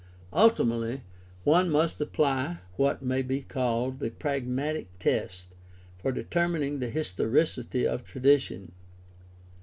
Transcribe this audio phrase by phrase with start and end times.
[0.33, 1.03] Ultimately
[1.43, 5.49] one must apply what may be called the prag matic test
[5.99, 8.71] for determining the historicity of tradition.